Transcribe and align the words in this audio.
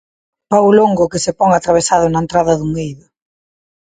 Pau 0.51 0.69
longo 0.79 1.05
que 1.11 1.19
se 1.25 1.31
pon 1.39 1.49
atravesado 1.53 2.05
na 2.09 2.23
entrada 2.25 2.57
dun 2.59 2.71
eido. 2.85 3.05